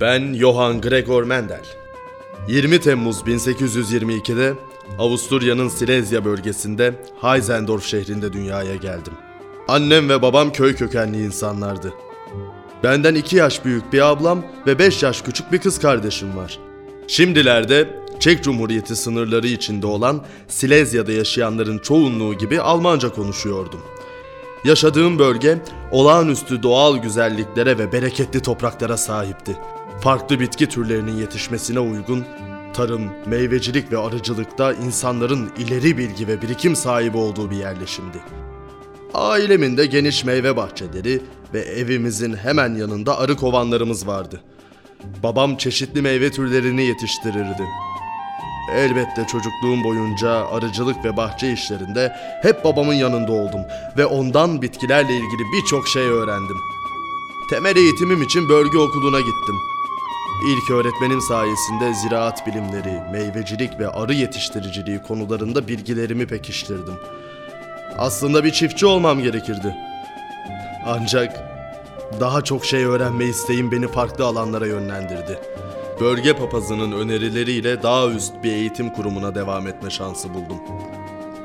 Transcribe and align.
Ben 0.00 0.34
Johann 0.34 0.80
Gregor 0.80 1.22
Mendel. 1.22 1.64
20 2.48 2.80
Temmuz 2.80 3.20
1822'de 3.20 4.54
Avusturya'nın 4.98 5.68
Silezya 5.68 6.24
bölgesinde 6.24 6.94
Heisendorf 7.20 7.84
şehrinde 7.84 8.32
dünyaya 8.32 8.76
geldim. 8.76 9.12
Annem 9.68 10.08
ve 10.08 10.22
babam 10.22 10.52
köy 10.52 10.74
kökenli 10.74 11.24
insanlardı. 11.24 11.94
Benden 12.82 13.14
2 13.14 13.36
yaş 13.36 13.64
büyük 13.64 13.92
bir 13.92 14.00
ablam 14.00 14.44
ve 14.66 14.78
5 14.78 15.02
yaş 15.02 15.22
küçük 15.22 15.52
bir 15.52 15.58
kız 15.58 15.78
kardeşim 15.78 16.36
var. 16.36 16.58
Şimdilerde 17.08 17.88
Çek 18.20 18.44
Cumhuriyeti 18.44 18.96
sınırları 18.96 19.46
içinde 19.46 19.86
olan 19.86 20.24
Silezya'da 20.48 21.12
yaşayanların 21.12 21.78
çoğunluğu 21.78 22.34
gibi 22.34 22.60
Almanca 22.60 23.12
konuşuyordum. 23.12 23.80
Yaşadığım 24.64 25.18
bölge 25.18 25.58
olağanüstü 25.90 26.62
doğal 26.62 26.96
güzelliklere 26.96 27.78
ve 27.78 27.92
bereketli 27.92 28.40
topraklara 28.42 28.96
sahipti. 28.96 29.56
Farklı 30.00 30.40
bitki 30.40 30.68
türlerinin 30.68 31.16
yetişmesine 31.16 31.80
uygun 31.80 32.24
tarım, 32.74 33.10
meyvecilik 33.26 33.92
ve 33.92 33.98
arıcılıkta 33.98 34.72
insanların 34.72 35.50
ileri 35.58 35.98
bilgi 35.98 36.28
ve 36.28 36.42
birikim 36.42 36.76
sahibi 36.76 37.16
olduğu 37.16 37.50
bir 37.50 37.56
yerleşimdi. 37.56 38.18
Ailemin 39.14 39.76
de 39.76 39.86
geniş 39.86 40.24
meyve 40.24 40.56
bahçeleri 40.56 41.22
ve 41.54 41.60
evimizin 41.60 42.36
hemen 42.36 42.74
yanında 42.74 43.18
arı 43.18 43.36
kovanlarımız 43.36 44.06
vardı. 44.06 44.40
Babam 45.22 45.56
çeşitli 45.56 46.02
meyve 46.02 46.30
türlerini 46.30 46.82
yetiştirirdi. 46.82 47.62
Elbette 48.74 49.26
çocukluğum 49.26 49.84
boyunca 49.84 50.30
arıcılık 50.30 51.04
ve 51.04 51.16
bahçe 51.16 51.52
işlerinde 51.52 52.16
hep 52.42 52.64
babamın 52.64 52.94
yanında 52.94 53.32
oldum 53.32 53.60
ve 53.96 54.06
ondan 54.06 54.62
bitkilerle 54.62 55.12
ilgili 55.12 55.42
birçok 55.52 55.88
şey 55.88 56.02
öğrendim. 56.02 56.56
Temel 57.50 57.76
eğitimim 57.76 58.22
için 58.22 58.48
bölge 58.48 58.78
okuluna 58.78 59.20
gittim. 59.20 59.56
İlk 60.44 60.70
öğretmenim 60.70 61.20
sayesinde 61.20 61.94
ziraat 61.94 62.46
bilimleri, 62.46 63.02
meyvecilik 63.12 63.78
ve 63.78 63.88
arı 63.88 64.14
yetiştiriciliği 64.14 65.02
konularında 65.02 65.68
bilgilerimi 65.68 66.26
pekiştirdim. 66.26 66.94
Aslında 67.98 68.44
bir 68.44 68.52
çiftçi 68.52 68.86
olmam 68.86 69.22
gerekirdi. 69.22 69.76
Ancak 70.86 71.40
daha 72.20 72.42
çok 72.42 72.64
şey 72.64 72.84
öğrenme 72.84 73.24
isteğim 73.24 73.72
beni 73.72 73.88
farklı 73.88 74.24
alanlara 74.24 74.66
yönlendirdi. 74.66 75.38
Bölge 76.00 76.32
papazının 76.32 76.92
önerileriyle 76.92 77.82
daha 77.82 78.08
üst 78.08 78.32
bir 78.42 78.52
eğitim 78.52 78.90
kurumuna 78.90 79.34
devam 79.34 79.66
etme 79.66 79.90
şansı 79.90 80.34
buldum. 80.34 80.58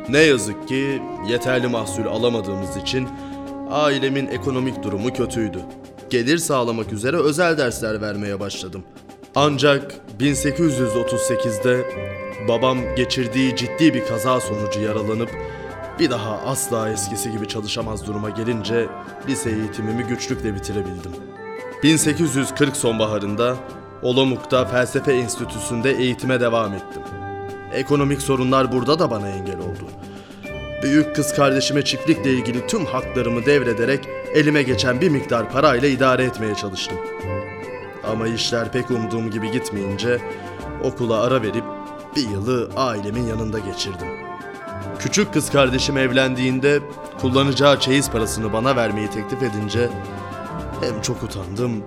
Ne 0.09 0.19
yazık 0.19 0.67
ki 0.67 1.01
yeterli 1.27 1.67
mahsul 1.67 2.05
alamadığımız 2.05 2.77
için 2.77 3.09
ailemin 3.71 4.27
ekonomik 4.27 4.83
durumu 4.83 5.13
kötüydü. 5.13 5.59
Gelir 6.11 6.37
sağlamak 6.37 6.93
üzere 6.93 7.17
özel 7.17 7.57
dersler 7.57 8.01
vermeye 8.01 8.39
başladım. 8.39 8.83
Ancak 9.35 9.95
1838'de 10.19 11.85
babam 12.47 12.95
geçirdiği 12.95 13.55
ciddi 13.55 13.93
bir 13.93 14.05
kaza 14.05 14.39
sonucu 14.39 14.79
yaralanıp 14.79 15.29
bir 15.99 16.09
daha 16.09 16.37
asla 16.37 16.89
eskisi 16.89 17.31
gibi 17.31 17.47
çalışamaz 17.47 18.07
duruma 18.07 18.29
gelince 18.29 18.87
lise 19.27 19.49
eğitimimi 19.49 20.03
güçlükle 20.03 20.55
bitirebildim. 20.55 21.11
1840 21.83 22.77
sonbaharında 22.77 23.55
Olomouc'ta 24.01 24.65
Felsefe 24.65 25.13
Enstitüsü'nde 25.13 25.91
eğitime 25.91 26.39
devam 26.39 26.73
ettim. 26.73 27.01
Ekonomik 27.73 28.21
sorunlar 28.21 28.71
burada 28.71 28.99
da 28.99 29.11
bana 29.11 29.29
engel 29.29 29.57
oldu. 29.59 29.85
Büyük 30.83 31.15
kız 31.15 31.33
kardeşime 31.33 31.81
çiftlikle 31.85 32.33
ilgili 32.33 32.67
tüm 32.67 32.85
haklarımı 32.85 33.45
devrederek 33.45 34.07
elime 34.35 34.63
geçen 34.63 35.01
bir 35.01 35.09
miktar 35.09 35.51
parayla 35.51 35.87
idare 35.87 36.23
etmeye 36.23 36.55
çalıştım. 36.55 36.97
Ama 38.03 38.27
işler 38.27 38.71
pek 38.71 38.91
umduğum 38.91 39.31
gibi 39.31 39.51
gitmeyince 39.51 40.21
okula 40.83 41.21
ara 41.21 41.41
verip 41.41 41.63
bir 42.15 42.29
yılı 42.29 42.69
ailemin 42.75 43.27
yanında 43.27 43.59
geçirdim. 43.59 44.07
Küçük 44.99 45.33
kız 45.33 45.51
kardeşim 45.51 45.97
evlendiğinde 45.97 46.79
kullanacağı 47.21 47.79
çeyiz 47.79 48.09
parasını 48.09 48.53
bana 48.53 48.75
vermeyi 48.75 49.09
teklif 49.09 49.43
edince 49.43 49.89
hem 50.81 51.01
çok 51.01 51.23
utandım 51.23 51.83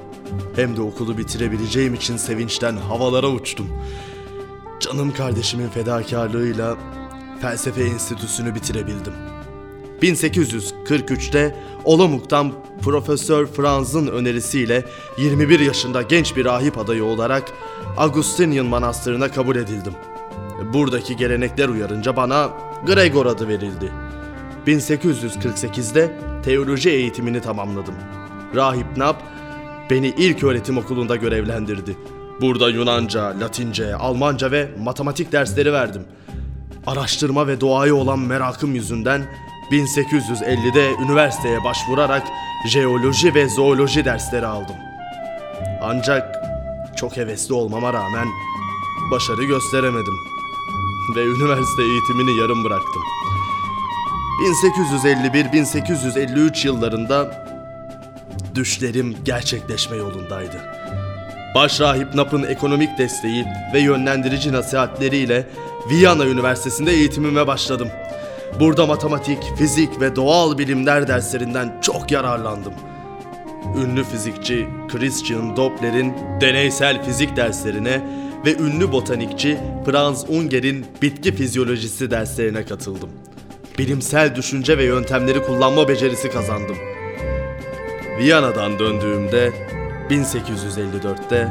hem 0.57 0.77
de 0.77 0.83
okulu 0.83 1.19
bitirebileceğim 1.19 1.95
için 1.95 2.17
sevinçten 2.17 2.77
havalara 2.77 3.29
uçtum. 3.29 3.69
Canım 4.81 5.15
kardeşimin 5.15 5.69
fedakarlığıyla 5.69 6.77
felsefe 7.41 7.85
enstitüsünü 7.85 8.55
bitirebildim. 8.55 9.34
1843'te 10.05 11.55
Olomouc'tan 11.85 12.53
Profesör 12.83 13.47
Franz'ın 13.47 14.07
önerisiyle 14.07 14.85
21 15.19 15.61
yaşında 15.61 16.03
genç 16.03 16.37
bir 16.37 16.45
rahip 16.45 16.79
adayı 16.79 17.05
olarak 17.05 17.53
Augustinian 17.97 18.67
Manastırı'na 18.67 19.31
kabul 19.31 19.57
edildim. 19.57 19.93
Buradaki 20.73 21.17
gelenekler 21.17 21.69
uyarınca 21.69 22.17
bana 22.17 22.51
Gregor 22.87 23.27
adı 23.27 23.49
verildi. 23.49 23.93
1848'de 24.67 26.19
teoloji 26.45 26.91
eğitimini 26.91 27.41
tamamladım. 27.41 27.95
Rahip 28.55 28.97
Nap 28.97 29.23
beni 29.91 30.07
ilk 30.07 30.45
öğretim 30.45 30.79
okulunda 30.79 31.17
görevlendirdi. 31.17 31.97
Burada 32.41 32.71
Yunanca, 32.71 33.41
Latince, 33.41 33.95
Almanca 33.95 34.51
ve 34.51 34.69
matematik 34.79 35.33
dersleri 35.33 35.73
verdim. 35.73 36.03
Araştırma 36.87 37.47
ve 37.47 37.61
doğaya 37.61 37.95
olan 37.95 38.19
merakım 38.19 38.75
yüzünden 38.75 39.23
1850'de 39.71 40.93
üniversiteye 41.05 41.65
başvurarak 41.65 42.23
jeoloji 42.67 43.35
ve 43.35 43.49
zooloji 43.49 44.05
dersleri 44.05 44.47
aldım. 44.47 44.77
Ancak 45.83 46.45
çok 46.97 47.17
hevesli 47.17 47.55
olmama 47.55 47.93
rağmen 47.93 48.29
başarı 49.11 49.45
gösteremedim 49.45 50.15
ve 51.17 51.25
üniversite 51.25 51.83
eğitimini 51.83 52.41
yarım 52.41 52.65
bıraktım. 52.65 53.03
1851-1853 54.43 56.67
yıllarında 56.67 57.45
düşlerim 58.55 59.17
gerçekleşme 59.25 59.97
yolundaydı. 59.97 60.57
Başrahip 61.55 62.15
Nap'ın 62.15 62.43
ekonomik 62.43 62.99
desteği 62.99 63.45
ve 63.75 63.81
yönlendirici 63.81 64.53
nasihatleriyle 64.53 65.47
Viyana 65.91 66.27
Üniversitesi'nde 66.27 66.93
eğitimime 66.93 67.47
başladım. 67.47 67.89
Burada 68.61 68.87
matematik, 68.87 69.39
fizik 69.59 70.01
ve 70.01 70.17
doğal 70.17 70.59
bilimler 70.59 71.09
derslerinden 71.09 71.81
çok 71.83 72.11
yararlandım. 72.11 72.73
Ünlü 73.77 74.05
fizikçi 74.05 74.69
Christian 74.89 75.57
Doppler'in 75.57 76.15
deneysel 76.41 77.05
fizik 77.05 77.37
derslerine 77.37 78.01
ve 78.47 78.57
ünlü 78.57 78.93
botanikçi 78.93 79.59
Franz 79.87 80.25
Unger'in 80.29 80.87
bitki 81.03 81.35
fizyolojisi 81.35 82.11
derslerine 82.11 82.65
katıldım. 82.65 83.11
Bilimsel 83.79 84.35
düşünce 84.35 84.79
ve 84.79 84.85
yöntemleri 84.85 85.43
kullanma 85.43 85.89
becerisi 85.89 86.31
kazandım. 86.31 86.77
Viyana'dan 88.19 88.79
döndüğümde 88.79 89.53
1854'te 90.11 91.49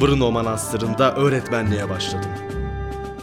Brno 0.00 0.30
Manastırı'nda 0.30 1.14
öğretmenliğe 1.16 1.88
başladım. 1.88 2.30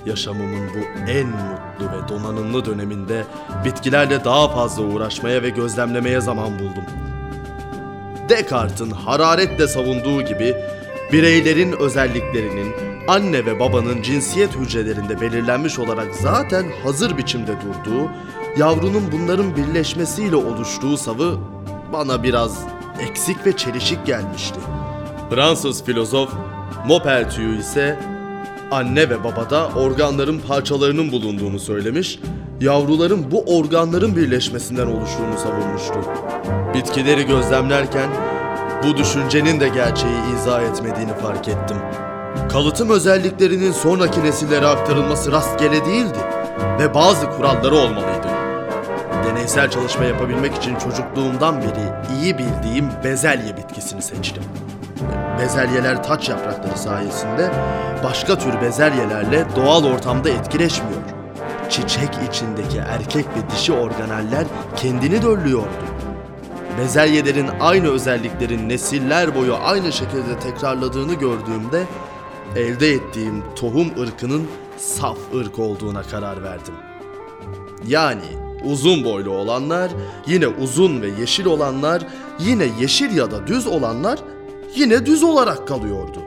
Yaşamımın 0.06 0.70
bu 0.70 1.12
en 1.12 1.28
mutlu 1.28 1.69
ve 1.86 2.08
donanımlı 2.10 2.66
döneminde 2.66 3.24
bitkilerle 3.66 4.24
daha 4.24 4.48
fazla 4.48 4.84
uğraşmaya 4.84 5.44
ve 5.44 5.50
gözlemlemeye 5.50 6.22
zaman 6.22 6.60
buldum. 6.60 6.84
Descartes'in 8.30 8.92
hararetle 8.92 9.68
savunduğu 9.68 10.22
gibi 10.22 10.56
bireylerin 11.12 11.72
özelliklerinin 11.72 12.74
anne 13.08 13.46
ve 13.46 13.60
babanın 13.60 14.02
cinsiyet 14.02 14.56
hücrelerinde 14.56 15.22
belirlenmiş 15.22 15.80
olarak 15.80 16.16
zaten 16.16 16.66
hazır 16.84 17.18
biçimde 17.18 17.56
durduğu, 17.62 18.10
yavrunun 18.58 19.04
bunların 19.12 19.56
birleşmesiyle 19.56 20.36
oluştuğu 20.36 20.98
savı 20.98 21.38
bana 21.94 22.24
biraz 22.24 22.60
eksik 23.00 23.46
ve 23.46 23.58
çelişik 23.58 24.06
gelmişti. 24.06 24.60
Fransız 25.30 25.84
filozof 25.84 26.30
Maupertuis 26.88 27.60
ise 27.60 28.00
anne 28.72 29.10
ve 29.10 29.24
babada 29.24 29.68
organların 29.68 30.40
parçalarının 30.48 31.12
bulunduğunu 31.12 31.60
söylemiş, 31.60 32.20
yavruların 32.62 33.32
bu 33.32 33.58
organların 33.58 34.16
birleşmesinden 34.16 34.88
oluştuğunu 34.88 35.38
savunmuştu. 35.44 36.00
Bitkileri 36.74 37.26
gözlemlerken 37.26 38.10
bu 38.84 38.98
düşüncenin 38.98 39.60
de 39.60 39.70
gerçeği 39.70 40.18
izah 40.36 40.62
etmediğini 40.62 41.14
fark 41.14 41.48
ettim. 41.48 41.78
Kalıtım 42.50 42.90
özelliklerinin 42.90 43.72
sonraki 43.72 44.24
nesillere 44.24 44.66
aktarılması 44.68 45.32
rastgele 45.32 45.86
değildi 45.86 46.20
ve 46.80 46.94
bazı 46.94 47.30
kuralları 47.30 47.76
olmalıydı. 47.76 48.28
Deneysel 49.26 49.72
çalışma 49.72 50.06
yapabilmek 50.06 50.56
için 50.56 50.76
çocukluğumdan 50.76 51.62
beri 51.62 52.20
iyi 52.22 52.38
bildiğim 52.38 52.90
bezelye 53.04 53.58
bitkisini 53.58 54.02
seçtim. 54.02 54.44
Bezelyeler 55.40 56.04
taç 56.04 56.30
yaprakları 56.30 56.78
sayesinde 56.78 57.52
başka 58.04 58.38
tür 58.38 58.62
bezelyelerle 58.62 59.46
doğal 59.56 59.84
ortamda 59.84 60.30
etkileşmiyor. 60.30 61.02
Çiçek 61.70 62.10
içindeki 62.30 62.78
erkek 62.78 63.26
ve 63.26 63.56
dişi 63.56 63.74
organeller 63.74 64.46
kendini 64.76 65.22
döllüyordu. 65.22 65.70
bezelyelerin 66.78 67.48
aynı 67.60 67.88
özelliklerin 67.88 68.70
nesiller 68.70 69.36
boyu 69.36 69.56
aynı 69.64 69.92
şekilde 69.92 70.40
tekrarladığını 70.40 71.14
gördüğümde 71.14 71.84
elde 72.56 72.92
ettiğim 72.92 73.44
tohum 73.56 73.88
ırkının 74.02 74.48
saf 74.78 75.18
ırk 75.36 75.60
olduğuna 75.60 76.04
karar 76.04 76.44
verdim. 76.44 76.74
Yani 77.88 78.26
uzun 78.64 79.04
boylu 79.04 79.32
olanlar, 79.32 79.92
yine 80.28 80.48
uzun 80.48 81.02
ve 81.02 81.08
yeşil 81.20 81.46
olanlar, 81.46 82.02
yine 82.40 82.68
yeşil 82.80 83.18
ya 83.18 83.32
da 83.32 83.48
düz 83.48 83.68
olanlar 83.68 84.20
yine 84.76 85.06
düz 85.06 85.24
olarak 85.24 85.68
kalıyordu. 85.68 86.20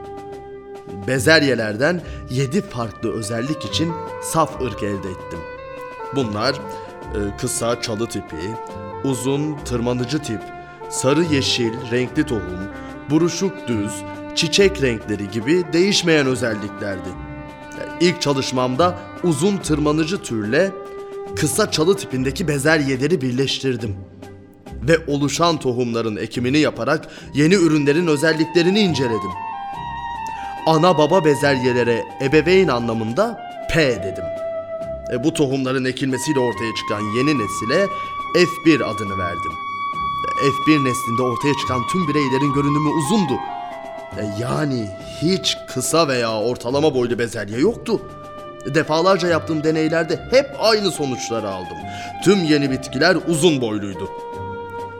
Bezelyelerden 1.07 2.01
7 2.29 2.61
farklı 2.61 3.13
özellik 3.13 3.65
için 3.65 3.91
saf 4.23 4.61
ırk 4.61 4.83
elde 4.83 5.09
ettim. 5.09 5.39
Bunlar 6.15 6.53
e, 6.53 7.37
kısa 7.37 7.81
çalı 7.81 8.09
tipi, 8.09 8.55
uzun 9.03 9.57
tırmanıcı 9.65 10.19
tip, 10.19 10.41
sarı 10.89 11.23
yeşil 11.23 11.73
renkli 11.91 12.25
tohum, 12.25 12.67
buruşuk 13.09 13.67
düz, 13.67 13.91
çiçek 14.35 14.81
renkleri 14.81 15.31
gibi 15.31 15.63
değişmeyen 15.73 16.27
özelliklerdi. 16.27 17.09
İlk 18.01 18.21
çalışmamda 18.21 18.99
uzun 19.23 19.57
tırmanıcı 19.57 20.21
türle 20.21 20.71
kısa 21.35 21.71
çalı 21.71 21.97
tipindeki 21.97 22.47
bezelyeleri 22.47 23.21
birleştirdim. 23.21 23.95
Ve 24.87 24.97
oluşan 25.07 25.57
tohumların 25.57 26.15
ekimini 26.15 26.57
yaparak 26.57 27.07
yeni 27.33 27.53
ürünlerin 27.53 28.07
özelliklerini 28.07 28.79
inceledim. 28.79 29.31
Ana 30.65 30.97
baba 30.97 31.25
bezelyelere 31.25 32.05
ebeveyn 32.21 32.67
anlamında 32.67 33.39
P 33.69 34.03
dedim. 34.03 34.23
E, 35.13 35.23
bu 35.23 35.33
tohumların 35.33 35.85
ekilmesiyle 35.85 36.39
ortaya 36.39 36.75
çıkan 36.75 37.01
yeni 37.01 37.39
nesile 37.39 37.87
F1 38.35 38.83
adını 38.83 39.17
verdim. 39.17 39.51
E, 40.43 40.47
F1 40.47 40.83
neslinde 40.83 41.21
ortaya 41.21 41.53
çıkan 41.53 41.81
tüm 41.91 42.07
bireylerin 42.07 42.53
görünümü 42.53 42.89
uzundu. 42.89 43.33
E, 44.17 44.23
yani 44.41 44.89
hiç 45.21 45.57
kısa 45.73 46.07
veya 46.07 46.41
ortalama 46.41 46.95
boylu 46.95 47.19
bezelye 47.19 47.59
yoktu. 47.59 48.01
Defalarca 48.65 49.27
yaptığım 49.27 49.63
deneylerde 49.63 50.27
hep 50.31 50.55
aynı 50.59 50.91
sonuçları 50.91 51.49
aldım. 51.49 51.77
Tüm 52.23 52.43
yeni 52.43 52.71
bitkiler 52.71 53.17
uzun 53.27 53.61
boyluydu. 53.61 54.09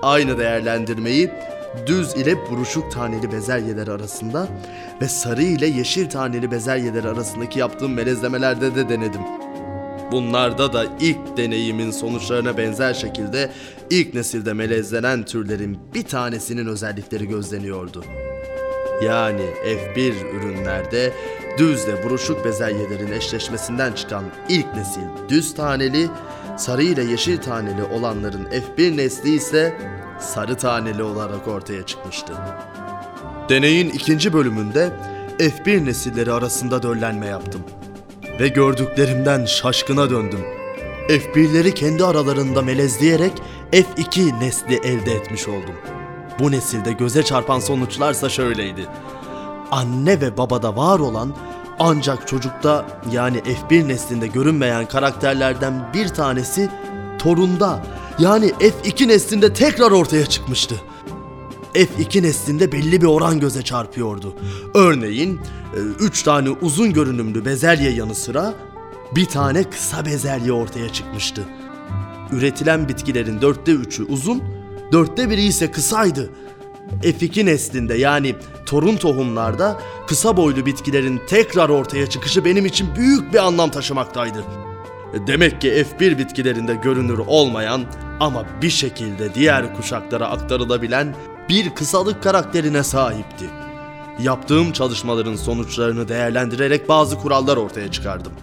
Aynı 0.04 0.38
değerlendirmeyi 0.38 1.30
düz 1.86 2.16
ile 2.16 2.50
buruşuk 2.52 2.92
taneli 2.92 3.32
bezelyeler 3.32 3.88
arasında 3.88 4.48
ve 5.02 5.08
sarı 5.08 5.44
ile 5.44 5.68
yeşil 5.68 6.10
taneli 6.10 6.52
bezelyeler 6.52 7.04
arasındaki 7.04 7.60
yaptığım 7.60 7.94
melezlemelerde 7.94 8.76
de 8.76 8.90
denedim. 8.90 9.22
Bunlarda 10.12 10.74
da 10.74 10.86
ilk 11.00 11.38
deneyimin 11.38 11.92
sonuçlarına 11.92 12.58
benzer 12.58 12.94
şekilde 12.94 13.52
ilk 13.90 14.14
nesilde 14.14 14.54
melezlenen 14.54 15.24
türlerin 15.24 15.78
bir 15.94 16.04
tanesinin 16.04 16.68
özellikleri 16.68 17.28
gözleniyordu. 17.28 18.04
Yani 19.04 19.46
F1 19.66 20.14
ürünlerde 20.36 21.14
düzle 21.58 22.04
buruşuk 22.04 22.46
bezelyelerin 22.46 23.12
eşleşmesinden 23.12 23.94
çıkan 23.94 24.24
ilk 24.50 24.76
nesil 24.76 25.30
düz 25.30 25.56
taneli, 25.56 26.08
sarı 26.58 26.84
ile 26.84 27.04
yeşil 27.04 27.38
taneli 27.38 27.84
olanların 27.84 28.46
F1 28.46 28.98
nesli 28.98 29.36
ise 29.36 29.78
sarı 30.20 30.58
taneli 30.58 31.04
olarak 31.04 31.48
ortaya 31.48 31.86
çıkmıştı. 31.86 32.34
Deneyin 33.50 33.90
ikinci 33.90 34.34
bölümünde 34.34 34.90
F1 35.40 35.86
nesilleri 35.86 36.32
arasında 36.32 36.84
döllenme 36.84 37.26
yaptım. 37.28 37.62
Ve 38.40 38.48
gördüklerimden 38.48 39.46
şaşkına 39.46 40.10
döndüm. 40.10 40.40
F1'leri 41.10 41.74
kendi 41.74 42.06
aralarında 42.06 42.62
melezleyerek 42.62 43.34
F2 43.72 44.40
nesli 44.40 44.76
elde 44.76 45.12
etmiş 45.12 45.48
oldum. 45.48 45.76
Bu 46.40 46.52
nesilde 46.52 46.92
göze 46.92 47.24
çarpan 47.24 47.60
sonuçlarsa 47.60 48.30
şöyleydi. 48.30 48.88
Anne 49.72 50.22
ve 50.22 50.38
babada 50.38 50.76
var 50.76 51.00
olan 51.00 51.36
ancak 51.80 52.28
çocukta 52.28 52.86
yani 53.12 53.38
F1 53.38 53.88
neslinde 53.88 54.28
görünmeyen 54.28 54.86
karakterlerden 54.88 55.90
bir 55.94 56.08
tanesi 56.08 56.70
torunda 57.20 57.86
yani 58.20 58.46
F2 58.46 59.08
neslinde 59.08 59.54
tekrar 59.54 59.92
ortaya 59.92 60.26
çıkmıştı. 60.26 60.76
F2 61.74 62.24
neslinde 62.24 62.72
belli 62.72 63.02
bir 63.02 63.08
oran 63.08 63.40
göze 63.40 63.62
çarpıyordu. 63.62 64.34
Örneğin 64.74 65.40
3 66.00 66.24
tane 66.24 66.50
uzun 66.50 66.94
görünümlü 66.94 67.46
bezelye 67.46 67.92
yanı 67.92 68.16
sıra 68.16 68.54
bir 69.16 69.26
tane 69.26 69.64
kısa 69.64 70.06
bezelye 70.06 70.52
ortaya 70.52 70.90
çıkmıştı. 70.90 71.44
Üretilen 72.32 72.90
bitkilerin 72.90 73.42
dörtte 73.42 73.72
üçü 73.72 74.04
uzun, 74.04 74.44
dörtte 74.92 75.30
biri 75.30 75.42
ise 75.42 75.72
kısaydı. 75.72 76.30
F2 77.02 77.46
neslinde 77.46 77.94
yani 77.94 78.36
torun 78.66 78.96
tohumlarda 78.96 79.80
kısa 80.08 80.38
boylu 80.38 80.66
bitkilerin 80.66 81.22
tekrar 81.28 81.70
ortaya 81.70 82.08
çıkışı 82.08 82.46
benim 82.46 82.66
için 82.66 82.96
büyük 82.96 83.34
bir 83.34 83.38
anlam 83.40 83.70
taşımaktaydı. 83.70 84.44
Demek 85.28 85.62
ki 85.62 85.70
F1 85.70 86.18
bitkilerinde 86.18 86.76
görünür 86.76 87.18
olmayan 87.18 87.82
ama 88.20 88.46
bir 88.62 88.70
şekilde 88.70 89.34
diğer 89.34 89.76
kuşaklara 89.76 90.28
aktarılabilen 90.28 91.16
bir 91.50 91.70
kısalık 91.70 92.24
karakterine 92.24 92.84
sahipti. 92.84 93.46
Yaptığım 94.20 94.72
çalışmaların 94.72 95.36
sonuçlarını 95.36 96.08
değerlendirerek 96.08 96.90
bazı 96.90 97.18
kurallar 97.18 97.58
ortaya 97.58 97.92
çıkardım. 97.92 98.34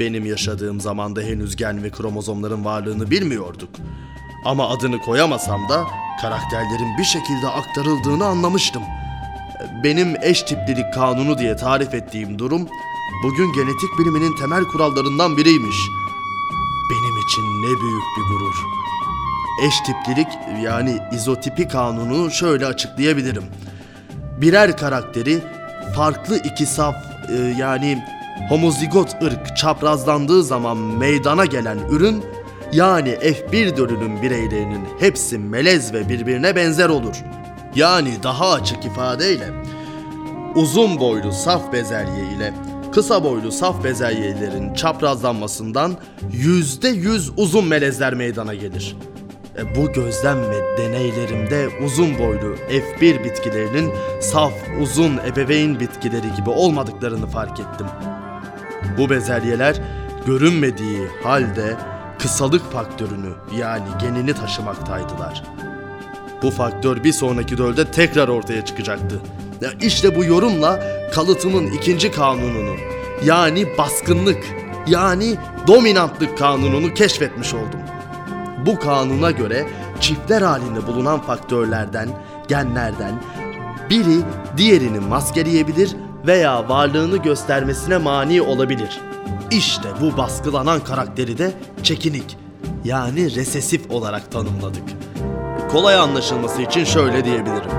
Benim 0.00 0.26
yaşadığım 0.26 0.80
zamanda 0.80 1.20
henüz 1.20 1.56
gen 1.56 1.82
ve 1.82 1.90
kromozomların 1.90 2.64
varlığını 2.64 3.10
bilmiyorduk. 3.10 3.70
Ama 4.48 4.68
adını 4.68 5.00
koyamasam 5.00 5.68
da 5.68 5.86
karakterlerin 6.20 6.98
bir 6.98 7.04
şekilde 7.04 7.48
aktarıldığını 7.48 8.24
anlamıştım. 8.24 8.82
Benim 9.84 10.16
eş 10.22 10.42
tiplilik 10.42 10.94
kanunu 10.94 11.38
diye 11.38 11.56
tarif 11.56 11.94
ettiğim 11.94 12.38
durum 12.38 12.68
bugün 13.24 13.52
genetik 13.52 13.98
biliminin 13.98 14.36
temel 14.36 14.64
kurallarından 14.64 15.36
biriymiş. 15.36 15.76
Benim 16.90 17.18
için 17.26 17.42
ne 17.42 17.80
büyük 17.80 18.02
bir 18.16 18.22
gurur. 18.22 18.54
Eş 19.66 19.80
tiplilik 19.80 20.28
yani 20.64 20.98
izotipi 21.12 21.68
kanunu 21.68 22.30
şöyle 22.30 22.66
açıklayabilirim. 22.66 23.44
Birer 24.40 24.76
karakteri 24.76 25.42
farklı 25.96 26.38
iki 26.38 26.66
saf 26.66 26.94
e, 27.30 27.34
yani 27.58 28.04
homozigot 28.48 29.22
ırk 29.22 29.56
çaprazlandığı 29.56 30.42
zaman 30.42 30.76
meydana 30.76 31.44
gelen 31.44 31.78
ürün 31.90 32.37
yani 32.72 33.10
F1 33.10 33.76
dölünün 33.76 34.22
bireylerinin 34.22 34.84
hepsi 34.98 35.38
melez 35.38 35.92
ve 35.92 36.08
birbirine 36.08 36.56
benzer 36.56 36.88
olur. 36.88 37.16
Yani 37.74 38.22
daha 38.22 38.52
açık 38.52 38.84
ifadeyle 38.84 39.48
uzun 40.54 41.00
boylu 41.00 41.32
saf 41.32 41.72
bezelye 41.72 42.24
ile 42.36 42.54
kısa 42.92 43.24
boylu 43.24 43.52
saf 43.52 43.84
bezelyelerin 43.84 44.74
çaprazlanmasından 44.74 45.96
yüzde 46.32 46.88
yüz 46.88 47.32
uzun 47.36 47.64
melezler 47.64 48.14
meydana 48.14 48.54
gelir. 48.54 48.96
E, 49.58 49.76
bu 49.76 49.92
gözlem 49.92 50.38
ve 50.50 50.78
deneylerimde 50.78 51.68
uzun 51.84 52.18
boylu 52.18 52.56
F1 52.70 53.24
bitkilerinin 53.24 53.92
saf 54.20 54.52
uzun 54.80 55.18
ebeveyn 55.18 55.80
bitkileri 55.80 56.34
gibi 56.36 56.50
olmadıklarını 56.50 57.26
fark 57.26 57.60
ettim. 57.60 57.86
Bu 58.98 59.10
bezelyeler 59.10 59.80
görünmediği 60.26 61.06
halde 61.22 61.76
kısalık 62.18 62.72
faktörünü 62.72 63.32
yani 63.56 63.86
genini 64.00 64.34
taşımaktaydılar. 64.34 65.42
Bu 66.42 66.50
faktör 66.50 67.04
bir 67.04 67.12
sonraki 67.12 67.58
dölde 67.58 67.90
tekrar 67.90 68.28
ortaya 68.28 68.64
çıkacaktı. 68.64 69.20
Ya 69.60 69.70
İşte 69.80 70.16
bu 70.16 70.24
yorumla 70.24 70.80
kalıtımın 71.14 71.66
ikinci 71.66 72.10
kanununu 72.10 72.76
yani 73.24 73.66
baskınlık 73.78 74.44
yani 74.86 75.36
dominantlık 75.66 76.38
kanununu 76.38 76.94
keşfetmiş 76.94 77.54
oldum. 77.54 77.80
Bu 78.66 78.78
kanuna 78.78 79.30
göre 79.30 79.66
çiftler 80.00 80.42
halinde 80.42 80.86
bulunan 80.86 81.20
faktörlerden, 81.20 82.08
genlerden 82.48 83.22
biri 83.90 84.20
diğerini 84.56 85.00
maskeleyebilir 85.00 85.96
veya 86.26 86.68
varlığını 86.68 87.16
göstermesine 87.16 87.98
mani 87.98 88.42
olabilir. 88.42 89.00
İşte 89.50 89.88
bu 90.00 90.16
baskılanan 90.16 90.80
karakteri 90.84 91.38
de 91.38 91.52
çekinik 91.82 92.36
yani 92.84 93.34
resesif 93.34 93.90
olarak 93.90 94.32
tanımladık. 94.32 94.82
Kolay 95.72 95.94
anlaşılması 95.94 96.62
için 96.62 96.84
şöyle 96.84 97.24
diyebilirim. 97.24 97.70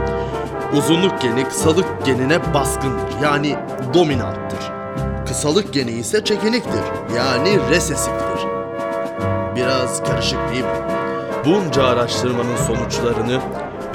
Uzunluk 0.77 1.21
geni 1.21 1.43
kısalık 1.43 2.05
genine 2.05 2.53
baskındır 2.53 3.19
yani 3.23 3.55
dominanttır. 3.93 4.59
Kısalık 5.27 5.73
geni 5.73 5.91
ise 5.91 6.23
çekiniktir 6.23 6.83
yani 7.15 7.59
resesiftir. 7.69 8.47
Biraz 9.55 10.03
karışık 10.03 10.39
değil 10.51 10.63
mi? 10.63 10.87
Bunca 11.45 11.83
araştırmanın 11.83 12.57
sonuçlarını 12.67 13.41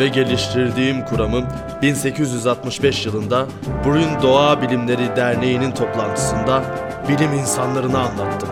ve 0.01 0.09
geliştirdiğim 0.09 1.05
kuramı 1.05 1.45
1865 1.83 3.07
yılında 3.07 3.47
Brün 3.85 4.23
Doğa 4.23 4.63
Bilimleri 4.63 5.17
Derneği'nin 5.17 5.71
toplantısında 5.71 6.63
bilim 7.09 7.33
insanlarına 7.33 7.99
anlattım. 7.99 8.49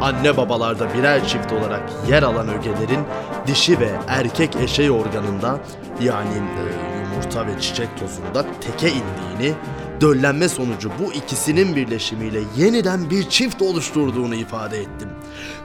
anne 0.00 0.36
babalarda 0.36 0.94
birer 0.94 1.28
çift 1.28 1.52
olarak 1.52 1.82
yer 2.08 2.22
alan 2.22 2.48
ögelerin 2.48 3.00
dişi 3.46 3.80
ve 3.80 3.90
erkek 4.08 4.56
eşey 4.56 4.90
organında 4.90 5.58
yani 6.00 6.34
e, 6.34 6.98
yumurta 7.00 7.46
ve 7.46 7.60
çiçek 7.60 7.88
tozunda 8.00 8.44
teke 8.60 8.88
indiğini, 8.88 9.54
döllenme 10.00 10.48
sonucu 10.48 10.90
bu 10.98 11.12
ikisinin 11.12 11.76
birleşimiyle 11.76 12.40
yeniden 12.56 13.10
bir 13.10 13.28
çift 13.28 13.62
oluşturduğunu 13.62 14.34
ifade 14.34 14.78
ettim. 14.78 15.08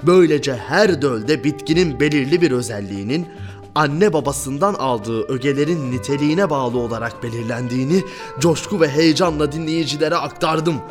Böylece 0.03 0.55
her 0.55 1.01
dölde 1.01 1.43
bitkinin 1.43 1.99
belirli 1.99 2.41
bir 2.41 2.51
özelliğinin 2.51 3.27
anne 3.75 4.13
babasından 4.13 4.73
aldığı 4.73 5.23
ögelerin 5.23 5.91
niteliğine 5.91 6.49
bağlı 6.49 6.77
olarak 6.77 7.23
belirlendiğini 7.23 8.03
coşku 8.39 8.81
ve 8.81 8.89
heyecanla 8.89 9.51
dinleyicilere 9.51 10.15
aktardım. 10.15 10.81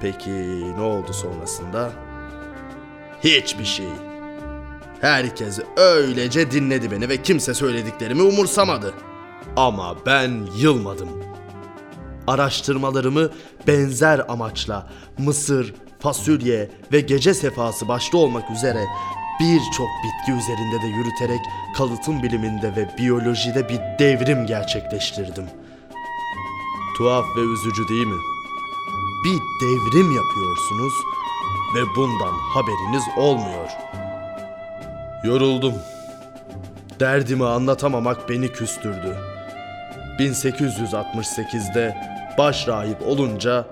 Peki 0.00 0.30
ne 0.76 0.80
oldu 0.80 1.12
sonrasında? 1.12 1.92
Hiçbir 3.24 3.64
şey. 3.64 3.88
Herkes 5.00 5.60
öylece 5.76 6.50
dinledi 6.50 6.90
beni 6.90 7.08
ve 7.08 7.22
kimse 7.22 7.54
söylediklerimi 7.54 8.22
umursamadı. 8.22 8.94
Ama 9.56 9.96
ben 10.06 10.48
yılmadım. 10.56 11.08
Araştırmalarımı 12.26 13.30
benzer 13.66 14.22
amaçla 14.28 14.86
Mısır, 15.18 15.74
fasulye 16.00 16.70
ve 16.92 17.00
gece 17.00 17.34
sefası 17.34 17.88
başta 17.88 18.18
olmak 18.18 18.50
üzere 18.50 18.84
birçok 19.40 19.88
bitki 20.04 20.32
üzerinde 20.32 20.82
de 20.82 20.86
yürüterek 20.86 21.40
kalıtım 21.76 22.22
biliminde 22.22 22.76
ve 22.76 22.88
biyolojide 22.98 23.68
bir 23.68 23.80
devrim 23.98 24.46
gerçekleştirdim. 24.46 25.44
Tuhaf 26.96 27.24
ve 27.36 27.40
üzücü 27.40 27.88
değil 27.88 28.06
mi? 28.06 28.20
Bir 29.24 29.66
devrim 29.66 30.16
yapıyorsunuz 30.16 30.92
ve 31.74 31.96
bundan 31.96 32.32
haberiniz 32.54 33.02
olmuyor. 33.16 33.68
Yoruldum. 35.24 35.74
Derdimi 37.00 37.46
anlatamamak 37.46 38.28
beni 38.28 38.52
küstürdü. 38.52 39.16
1868'de 40.18 42.13
baş 42.38 42.68
rahip 42.68 43.02
olunca 43.06 43.66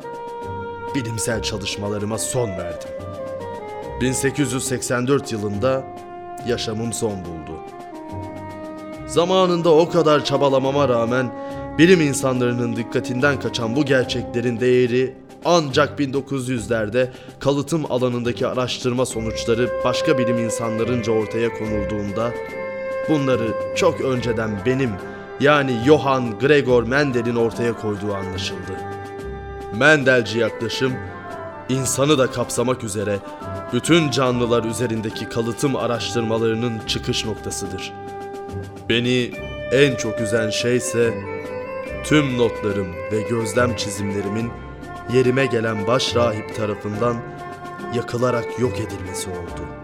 bilimsel 0.95 1.43
çalışmalarıma 1.43 2.19
son 2.19 2.49
verdim. 2.49 2.91
1884 4.01 5.33
yılında 5.33 5.85
yaşamım 6.47 6.93
son 6.93 7.13
buldu. 7.25 7.61
Zamanında 9.07 9.75
o 9.75 9.89
kadar 9.89 10.25
çabalamama 10.25 10.89
rağmen 10.89 11.33
bilim 11.79 12.01
insanlarının 12.01 12.77
dikkatinden 12.77 13.41
kaçan 13.41 13.77
bu 13.77 13.85
gerçeklerin 13.85 14.61
değeri 14.61 15.15
ancak 15.45 16.01
1900'lerde 16.01 17.09
kalıtım 17.39 17.93
alanındaki 17.93 18.47
araştırma 18.47 19.07
sonuçları 19.07 19.71
başka 19.85 20.19
bilim 20.19 20.39
insanlarınca 20.39 21.13
ortaya 21.13 21.49
konulduğunda 21.49 22.31
bunları 23.09 23.49
çok 23.77 24.01
önceden 24.01 24.51
benim 24.67 24.91
yani 25.41 25.81
Johann 25.87 26.39
Gregor 26.39 26.83
Mendel'in 26.83 27.37
ortaya 27.37 27.73
koyduğu 27.73 28.15
anlaşıldı. 28.15 28.73
Mendelci 29.75 30.39
yaklaşım 30.39 30.93
insanı 31.69 32.19
da 32.19 32.31
kapsamak 32.31 32.85
üzere 32.85 33.19
bütün 33.73 34.11
canlılar 34.11 34.65
üzerindeki 34.65 35.29
kalıtım 35.29 35.77
araştırmalarının 35.77 36.81
çıkış 36.87 37.25
noktasıdır. 37.25 37.93
Beni 38.89 39.31
en 39.73 39.97
çok 39.97 40.21
üzen 40.21 40.51
şey 40.51 40.77
ise 40.77 41.15
tüm 42.05 42.39
notlarım 42.39 42.95
ve 43.13 43.23
gözlem 43.23 43.77
çizimlerimin 43.77 44.51
yerime 45.13 45.47
gelen 45.47 45.87
baş 45.87 46.17
rahip 46.17 46.57
tarafından 46.57 47.17
yakılarak 47.95 48.59
yok 48.59 48.81
edilmesi 48.81 49.31
oldu. 49.31 49.82